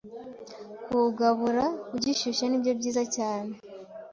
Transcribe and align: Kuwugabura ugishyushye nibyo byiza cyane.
Kuwugabura 0.83 1.65
ugishyushye 1.95 2.45
nibyo 2.47 2.71
byiza 2.79 3.03
cyane. 3.15 3.51